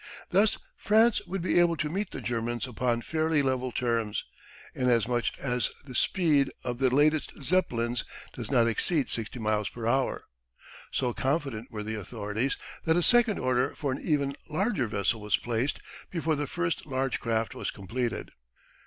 Thus 0.31 0.57
France 0.77 1.21
would 1.27 1.43
be 1.43 1.59
able 1.59 1.77
to 1.77 1.87
meet 1.87 2.09
the 2.09 2.21
Germans 2.21 2.65
upon 2.65 3.03
fairly 3.03 3.43
level 3.43 3.71
terms, 3.71 4.25
inasmuch 4.73 5.37
as 5.37 5.69
the 5.85 5.93
speed 5.93 6.49
of 6.63 6.79
the 6.79 6.89
latest 6.89 7.31
Zeppelins 7.43 8.03
does 8.33 8.49
not 8.49 8.65
exceed 8.67 9.11
60 9.11 9.37
miles 9.37 9.69
per 9.69 9.85
hour. 9.85 10.23
So 10.89 11.13
confident 11.13 11.69
were 11.69 11.83
the 11.83 11.99
authorities 11.99 12.57
that 12.83 12.97
a 12.97 13.03
second 13.03 13.37
order 13.37 13.75
for 13.75 13.91
an 13.91 14.01
even 14.01 14.35
larger 14.49 14.87
vessel 14.87 15.21
was 15.21 15.37
placed 15.37 15.79
before 16.09 16.35
the 16.35 16.47
first 16.47 16.87
large 16.87 17.19
craft 17.19 17.53
was 17.53 17.69
completed. 17.69 18.31